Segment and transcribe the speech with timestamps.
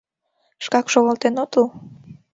[0.65, 1.65] —Шкак шогалтен отыл?